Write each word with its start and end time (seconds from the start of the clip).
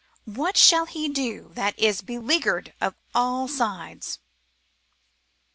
What 0.25 0.57
shall 0.57 0.87
he 0.87 1.09
do 1.09 1.51
that 1.53 1.77
is 1.77 2.01
beleaguered 2.01 2.73
of 2.81 2.95
all 3.13 3.47
sides? 3.47 4.17